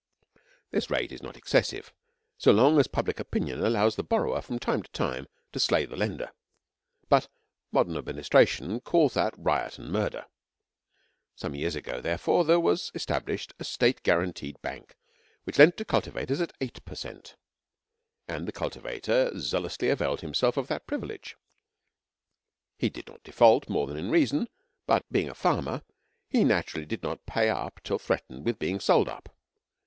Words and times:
This 0.71 0.89
rate 0.89 1.11
is 1.11 1.21
not 1.21 1.37
excessive, 1.37 1.93
so 2.35 2.51
long 2.51 2.79
as 2.79 2.87
public 2.87 3.19
opinion 3.19 3.63
allows 3.63 3.95
the 3.97 4.03
borrower 4.03 4.41
from 4.41 4.57
time 4.57 4.81
to 4.81 4.89
time 4.91 5.27
to 5.53 5.59
slay 5.59 5.85
the 5.85 5.95
lender; 5.95 6.31
but 7.07 7.27
modern 7.71 7.95
administration 7.95 8.79
calls 8.79 9.13
that 9.13 9.35
riot 9.37 9.77
and 9.77 9.91
murder. 9.91 10.25
Some 11.35 11.53
years 11.53 11.75
ago, 11.75 12.01
therefore, 12.01 12.43
there 12.45 12.59
was 12.59 12.89
established 12.95 13.53
a 13.59 13.63
State 13.63 14.01
guaranteed 14.01 14.59
Bank 14.63 14.95
which 15.43 15.59
lent 15.59 15.77
to 15.77 15.81
the 15.83 15.85
cultivators 15.85 16.41
at 16.41 16.51
eight 16.59 16.83
per 16.83 16.95
cent, 16.95 17.35
and 18.27 18.47
the 18.47 18.51
cultivator 18.51 19.37
zealously 19.37 19.89
availed 19.89 20.21
himself 20.21 20.57
of 20.57 20.65
that 20.67 20.87
privilege. 20.87 21.37
He 22.79 22.89
did 22.89 23.05
not 23.05 23.21
default 23.21 23.69
more 23.69 23.85
than 23.85 23.97
in 23.97 24.09
reason, 24.09 24.47
but 24.87 25.05
being 25.11 25.29
a 25.29 25.35
farmer, 25.35 25.83
he 26.27 26.43
naturally 26.43 26.87
did 26.87 27.03
not 27.03 27.27
pay 27.27 27.49
up 27.51 27.79
till 27.83 27.99
threatened 27.99 28.45
with 28.45 28.57
being 28.57 28.79
sold 28.79 29.07
up. 29.07 29.29